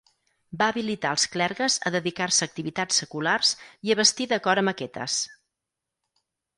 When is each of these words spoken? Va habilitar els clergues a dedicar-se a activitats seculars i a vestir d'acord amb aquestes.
Va 0.61 0.69
habilitar 0.73 1.11
els 1.15 1.25
clergues 1.35 1.75
a 1.89 1.91
dedicar-se 1.97 2.45
a 2.45 2.49
activitats 2.53 3.03
seculars 3.05 3.55
i 3.91 3.97
a 3.97 4.01
vestir 4.03 4.31
d'acord 4.35 4.67
amb 4.67 4.77
aquestes. 4.77 5.23